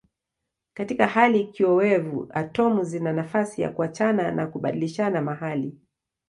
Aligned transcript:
Katika 0.73 1.07
hali 1.07 1.47
kiowevu 1.47 2.27
atomu 2.33 2.83
zina 2.83 3.13
nafasi 3.13 3.61
ya 3.61 3.69
kuachana 3.69 4.31
na 4.31 4.47
kubadilishana 4.47 5.21
mahali. 5.21 5.77